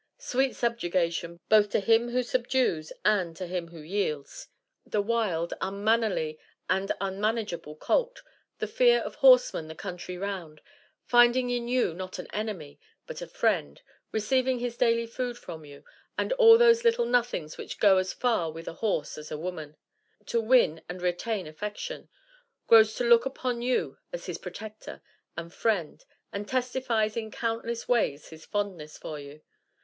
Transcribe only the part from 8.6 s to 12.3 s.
fear of horsemen the country round, finding in you not an